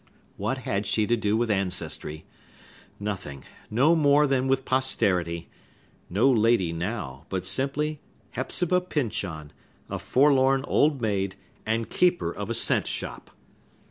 [0.35, 2.25] What had she to do with ancestry?
[2.99, 5.47] Nothing; no more than with posterity!
[6.09, 7.99] No lady, now, but simply
[8.31, 9.53] Hepzibah Pyncheon,
[9.91, 11.35] a forlorn old maid,
[11.67, 13.29] and keeper of a cent shop!